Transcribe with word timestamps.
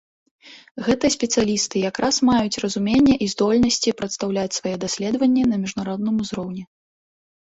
Гэтыя 0.85 1.11
спецыялісты 1.15 1.81
зараз 1.81 2.15
маюць 2.29 2.61
разуменне 2.63 3.15
і 3.25 3.27
здольнасці 3.35 3.93
прадстаўляць 4.01 4.57
свае 4.61 4.73
даследаванні 4.85 5.43
на 5.51 5.55
міжнародным 5.67 6.15
узроўні. 6.25 6.63